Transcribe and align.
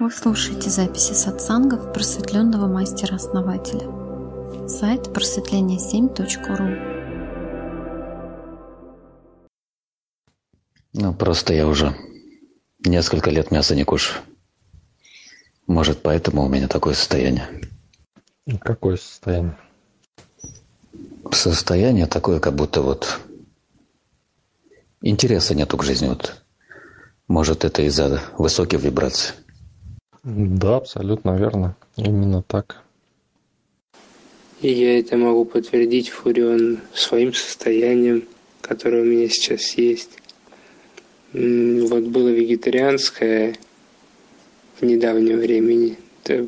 Вы 0.00 0.10
слушаете 0.10 0.70
записи 0.70 1.12
сатсангов 1.12 1.92
просветленного 1.92 2.66
мастера-основателя. 2.66 3.86
Сайт 4.66 5.08
просветление7.ру 5.08 6.68
Ну, 10.94 11.12
просто 11.12 11.52
я 11.52 11.66
уже 11.66 11.94
несколько 12.82 13.28
лет 13.28 13.50
мяса 13.50 13.74
не 13.74 13.84
кушаю. 13.84 14.22
Может, 15.66 16.00
поэтому 16.00 16.44
у 16.44 16.48
меня 16.48 16.66
такое 16.66 16.94
состояние. 16.94 17.46
Какое 18.60 18.96
состояние? 18.96 19.58
Состояние 21.30 22.06
такое, 22.06 22.40
как 22.40 22.54
будто 22.54 22.80
вот 22.80 23.20
интереса 25.02 25.54
нету 25.54 25.76
к 25.76 25.84
жизни. 25.84 26.08
Вот. 26.08 26.42
Может, 27.28 27.66
это 27.66 27.82
из-за 27.82 28.22
высоких 28.38 28.80
вибраций. 28.80 29.34
Да, 30.22 30.76
абсолютно 30.76 31.36
верно. 31.36 31.76
Именно 31.96 32.42
так. 32.42 32.82
И 34.60 34.70
я 34.70 34.98
это 34.98 35.16
могу 35.16 35.46
подтвердить, 35.46 36.10
Фурион, 36.10 36.80
своим 36.92 37.32
состоянием, 37.32 38.28
которое 38.60 39.02
у 39.02 39.06
меня 39.06 39.28
сейчас 39.30 39.72
есть. 39.78 40.10
Вот 41.32 42.02
было 42.04 42.28
вегетарианское 42.28 43.56
в 44.78 44.84
недавнем 44.84 45.38
времени, 45.38 45.96
это 46.22 46.46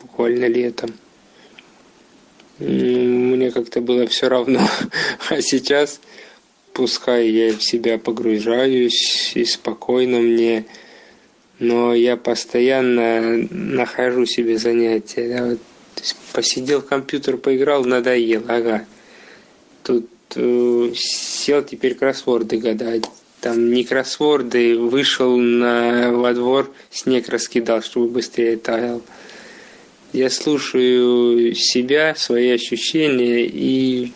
буквально 0.00 0.46
летом. 0.46 0.92
Мне 2.58 3.50
как-то 3.50 3.80
было 3.80 4.06
все 4.06 4.28
равно. 4.28 4.60
А 5.28 5.40
сейчас, 5.40 6.00
пускай 6.72 7.28
я 7.30 7.52
в 7.52 7.62
себя 7.62 7.98
погружаюсь 7.98 9.32
и 9.34 9.44
спокойно 9.44 10.20
мне, 10.20 10.66
но 11.64 11.94
я 11.94 12.16
постоянно 12.16 13.46
нахожу 13.50 14.26
себе 14.26 14.58
занятия. 14.58 15.28
Да, 15.28 15.46
вот, 15.46 15.58
посидел 16.32 16.80
в 16.80 16.86
компьютер, 16.86 17.36
поиграл, 17.36 17.84
надоел, 17.84 18.44
ага. 18.48 18.84
Тут 19.82 20.08
э, 20.36 20.92
сел 20.94 21.62
теперь 21.62 21.94
кроссворды 21.94 22.58
гадать. 22.58 23.04
Там 23.40 23.72
не 23.72 23.84
кроссворды, 23.84 24.78
вышел 24.78 25.36
на, 25.36 26.12
во 26.12 26.32
двор, 26.32 26.72
снег 26.90 27.28
раскидал, 27.28 27.82
чтобы 27.82 28.08
быстрее 28.08 28.56
таял. 28.56 29.02
Я 30.12 30.30
слушаю 30.30 31.54
себя, 31.54 32.14
свои 32.14 32.50
ощущения, 32.50 33.44
и 33.44 34.12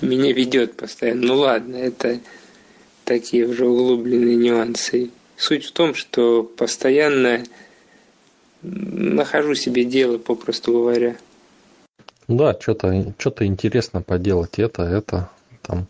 меня 0.00 0.32
ведет 0.32 0.74
постоянно. 0.74 1.26
Ну 1.26 1.36
ладно, 1.36 1.76
это 1.76 2.20
такие 3.04 3.46
уже 3.46 3.66
углубленные 3.66 4.36
нюансы. 4.36 5.10
Суть 5.36 5.66
в 5.66 5.72
том, 5.72 5.94
что 5.94 6.42
постоянно 6.42 7.44
нахожу 8.62 9.54
себе 9.54 9.84
дело, 9.84 10.18
попросту 10.18 10.72
говоря. 10.72 11.16
Да, 12.26 12.56
что-то 12.58 13.14
что 13.18 13.46
интересно 13.46 14.02
поделать. 14.02 14.58
Это, 14.58 14.82
это, 14.82 15.30
там 15.62 15.86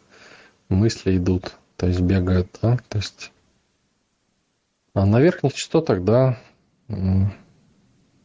мысли 0.68 1.16
идут, 1.16 1.52
то 1.76 1.86
есть 1.86 2.00
бегают, 2.00 2.48
да, 2.60 2.78
то 2.88 2.98
есть... 2.98 3.32
А 4.94 5.04
на 5.04 5.20
верхних 5.20 5.52
частотах, 5.54 6.02
да, 6.04 6.38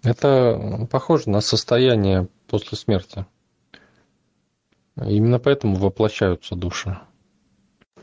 это 0.04 0.88
похоже 0.90 1.30
на 1.30 1.42
состояние 1.42 2.28
после 2.48 2.78
смерти. 2.78 3.26
Именно 4.96 5.40
поэтому 5.40 5.76
воплощаются 5.76 6.56
души. 6.56 6.98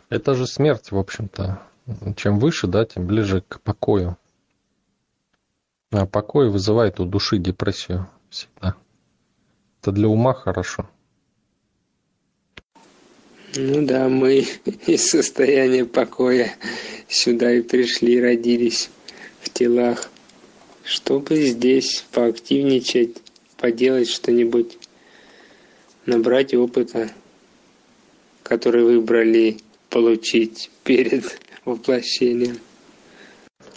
Это 0.09 0.35
же 0.35 0.47
смерть, 0.47 0.91
в 0.91 0.99
общем-то. 0.99 1.63
Чем 2.17 2.39
выше, 2.39 2.67
да, 2.67 2.85
тем 2.85 3.07
ближе 3.07 3.43
к 3.49 3.61
покою. 3.61 4.17
А 5.91 6.07
покой 6.07 6.51
вызывает 6.51 7.01
у 7.01 7.07
души 7.07 7.39
депрессию 7.39 8.09
всегда. 8.29 8.77
Это 9.81 9.93
для 9.93 10.09
ума 10.09 10.35
хорошо. 10.35 10.89
Ну 13.57 13.87
да, 13.87 14.09
мы 14.09 14.47
из 14.87 15.09
состояния 15.09 15.87
покоя 15.87 16.55
сюда 17.09 17.55
и 17.55 17.63
пришли, 17.63 18.21
родились 18.21 18.91
в 19.41 19.49
телах, 19.49 20.11
чтобы 20.85 21.43
здесь 21.47 22.05
поактивничать, 22.13 23.17
поделать 23.57 24.11
что-нибудь, 24.11 24.77
набрать 26.05 26.53
опыта, 26.53 27.11
который 28.43 28.85
выбрали 28.85 29.57
получить 29.89 30.71
перед 30.85 31.41
воплощением. 31.69 32.59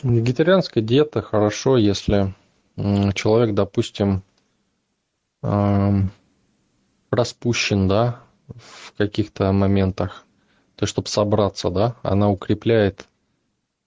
Вегетарианская 0.03 0.83
диета 0.83 1.21
хорошо, 1.21 1.77
если 1.77 2.33
человек, 2.75 3.53
допустим, 3.53 4.23
распущен, 7.11 7.87
да, 7.87 8.21
в 8.47 8.93
каких-то 8.97 9.51
моментах, 9.51 10.25
то 10.75 10.83
есть, 10.83 10.91
чтобы 10.91 11.07
собраться, 11.07 11.69
да, 11.69 11.95
она 12.01 12.29
укрепляет 12.29 13.05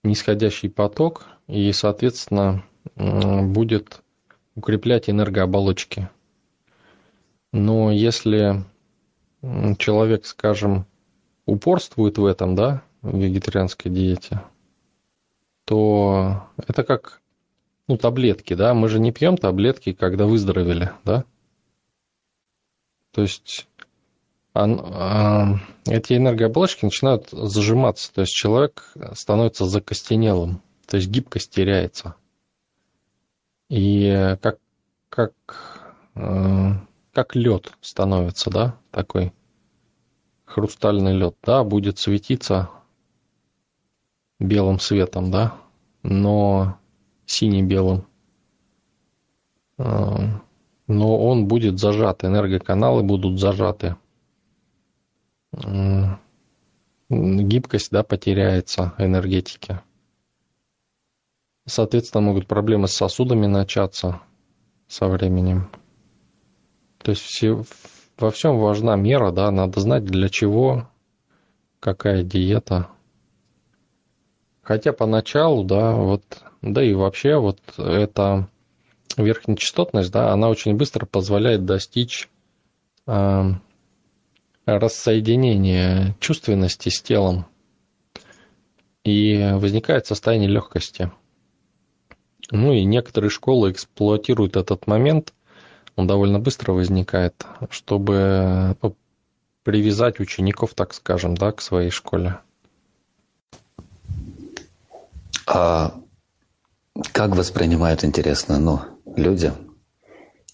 нисходящий 0.03 0.71
поток 0.71 1.27
и, 1.49 1.73
соответственно, 1.73 2.65
будет 2.97 4.01
укреплять 4.55 5.11
энергооболочки. 5.11 6.09
Но 7.53 7.91
если 7.91 8.65
человек, 9.79 10.27
скажем, 10.27 10.87
упорствует 11.47 12.19
в 12.19 12.25
этом, 12.25 12.55
да, 12.55 12.83
вегетарианской 13.05 13.91
диете, 13.91 14.43
то 15.65 16.49
это 16.67 16.83
как 16.83 17.21
ну, 17.87 17.97
таблетки, 17.97 18.55
да, 18.55 18.75
мы 18.75 18.89
же 18.89 18.99
не 18.99 19.13
пьем 19.13 19.37
таблетки, 19.37 19.93
когда 19.93 20.27
выздоровели, 20.27 20.91
да. 21.05 21.25
То 23.13 23.23
есть 23.23 23.69
а, 24.55 24.65
а, 24.65 25.59
эти 25.87 26.15
энергооболочки 26.15 26.85
начинают 26.85 27.29
зажиматься, 27.31 28.13
то 28.13 28.23
есть 28.23 28.33
человек 28.33 28.93
становится 29.13 29.67
закостенелым, 29.67 30.63
то 30.87 30.97
есть 30.97 31.09
гибкость 31.09 31.51
теряется. 31.51 32.17
И 33.69 34.37
как, 34.41 34.59
как, 35.09 35.33
э, 36.15 36.71
как 37.13 37.35
лед 37.35 37.73
становится, 37.81 38.51
да, 38.51 38.79
такой 38.91 39.33
хрустальный 40.45 41.15
лед, 41.15 41.37
да, 41.43 41.65
будет 41.65 41.99
светиться 41.99 42.71
белым 44.47 44.79
светом, 44.79 45.31
да, 45.31 45.55
но 46.03 46.79
сине-белым. 47.27 48.07
А, 49.79 50.41
но 50.87 51.19
он 51.19 51.49
будет 51.49 51.79
зажат, 51.79 52.25
энергоканалы 52.25 53.03
будут 53.03 53.41
зажаты. 53.41 53.97
Гибкость, 57.09 57.91
да, 57.91 58.03
потеряется 58.03 58.95
энергетики. 58.99 59.81
Соответственно, 61.67 62.23
могут 62.23 62.47
проблемы 62.47 62.89
с 62.89 62.95
сосудами 62.95 63.47
начаться 63.47 64.21
со 64.87 65.09
временем. 65.09 65.71
То 66.99 67.11
есть 67.13 67.23
все, 67.23 67.63
во 68.19 68.31
всем 68.31 68.59
важна 68.59 68.97
мера, 68.97 69.31
да, 69.31 69.51
надо 69.51 69.81
знать 69.81 70.05
для 70.05 70.29
чего, 70.29 70.89
какая 71.81 72.23
диета– 72.23 72.89
Хотя 74.65 74.95
поначалу, 74.95 75.63
да, 75.63 75.93
вот, 75.93 76.23
да 76.63 76.83
и 76.83 76.95
вообще 76.95 77.37
вот 77.37 77.61
эта 77.77 78.49
верхнечастотность, 79.17 80.11
да, 80.11 80.33
она 80.33 80.49
очень 80.49 80.75
быстро 80.75 81.05
позволяет 81.05 81.67
достичь 81.67 82.31
э, 83.07 83.43
рассоединения 84.65 86.17
чувственности 86.19 86.89
с 86.89 87.03
телом. 87.03 87.47
И 89.05 89.51
возникает 89.53 90.07
состояние 90.07 90.49
легкости. 90.49 91.13
Ну 92.51 92.73
и 92.73 92.85
некоторые 92.85 93.29
школы 93.29 93.71
эксплуатируют 93.71 94.57
этот 94.57 94.87
момент, 94.87 95.35
он 95.95 96.07
довольно 96.07 96.39
быстро 96.39 96.73
возникает, 96.73 97.45
чтобы 97.69 98.77
ну, 98.81 98.97
привязать 99.63 100.21
учеников, 100.21 100.73
так 100.73 100.95
скажем, 100.95 101.35
да, 101.35 101.53
к 101.53 101.61
своей 101.61 101.91
школе. 101.91 102.41
А 105.47 105.95
как 107.13 107.37
воспринимают, 107.37 108.05
интересно, 108.05 108.59
ну, 108.59 108.81
люди, 109.17 109.53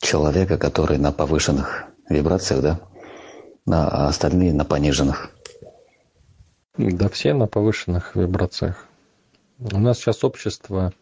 человека, 0.00 0.58
который 0.58 0.98
на 0.98 1.12
повышенных 1.12 1.84
вибрациях, 2.08 2.62
да, 2.62 2.80
а 3.66 4.08
остальные 4.08 4.52
на 4.52 4.64
пониженных? 4.64 5.30
Да 6.76 7.08
все 7.08 7.34
на 7.34 7.46
повышенных 7.46 8.16
вибрациях. 8.16 8.86
У 9.58 9.78
нас 9.78 9.98
сейчас 9.98 10.24
общество, 10.24 10.92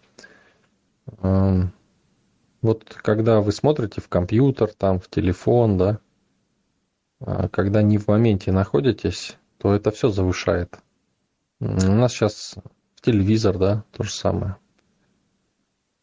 э, 1.22 1.62
вот 2.60 2.94
когда 3.02 3.40
вы 3.40 3.52
смотрите 3.52 4.00
в 4.00 4.08
компьютер, 4.08 4.72
там, 4.76 4.98
в 4.98 5.08
телефон, 5.08 5.78
да, 5.78 5.98
а 7.20 7.48
когда 7.48 7.82
не 7.82 7.98
в 7.98 8.08
моменте 8.08 8.50
находитесь, 8.50 9.36
то 9.58 9.72
это 9.72 9.90
все 9.92 10.08
завышает. 10.08 10.78
У 11.60 11.64
нас 11.66 12.12
сейчас 12.12 12.56
в 12.98 13.00
телевизор, 13.00 13.58
да, 13.58 13.84
то 13.92 14.02
же 14.02 14.10
самое. 14.10 14.56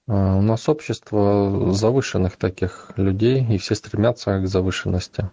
А, 0.07 0.37
У 0.37 0.41
нас 0.41 0.69
общество 0.69 1.73
завышенных 1.73 2.37
таких 2.37 2.91
людей, 2.95 3.45
и 3.45 3.57
все 3.57 3.75
стремятся 3.75 4.39
к 4.39 4.47
завышенности. 4.47 5.29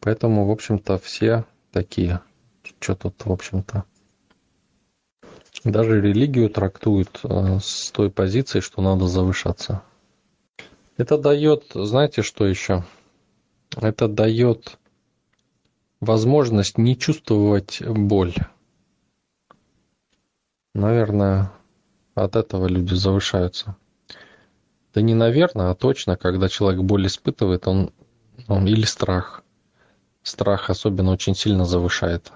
Поэтому, 0.00 0.46
в 0.46 0.50
общем-то, 0.50 0.98
все 0.98 1.46
такие. 1.72 2.20
Что 2.80 2.94
тут, 2.96 3.24
в 3.24 3.32
общем-то? 3.32 3.84
Даже 5.64 6.02
религию 6.02 6.50
трактуют 6.50 7.20
э, 7.22 7.58
с 7.62 7.90
той 7.90 8.10
позиции, 8.10 8.60
что 8.60 8.82
надо 8.82 9.06
завышаться. 9.06 9.82
Это 10.98 11.16
дает, 11.16 11.64
знаете, 11.72 12.20
что 12.20 12.46
еще? 12.46 12.84
Это 13.74 14.06
дает 14.06 14.78
возможность 16.00 16.76
не 16.76 16.98
чувствовать 16.98 17.80
боль. 17.80 18.34
Наверное, 20.74 21.52
от 22.14 22.36
этого 22.36 22.66
люди 22.66 22.94
завышаются. 22.94 23.76
Да 24.92 25.00
не 25.00 25.14
наверное, 25.14 25.70
а 25.70 25.74
точно, 25.74 26.16
когда 26.16 26.48
человек 26.48 26.82
боль 26.82 27.06
испытывает, 27.06 27.66
он, 27.66 27.92
он 28.48 28.66
или 28.66 28.84
страх. 28.84 29.42
Страх 30.22 30.70
особенно 30.70 31.10
очень 31.12 31.34
сильно 31.34 31.64
завышает 31.64 32.32